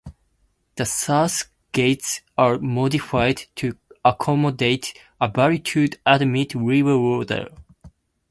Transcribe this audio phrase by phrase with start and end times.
[0.77, 1.43] The south
[1.73, 7.49] gates are modified to accommodate a valve to admit river water.